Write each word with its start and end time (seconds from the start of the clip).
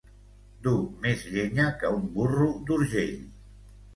Dur 0.67 0.79
més 1.03 1.25
llenya 1.33 1.67
que 1.83 1.93
un 1.99 2.09
burro 2.15 2.47
d'Urgell. 2.71 3.15